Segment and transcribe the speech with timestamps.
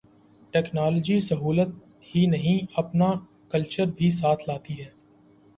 [0.53, 1.69] Technology سہولت
[2.09, 3.11] ہی نہیں، اپنا
[3.49, 4.89] کلچر بھی ساتھ لاتی ہے۔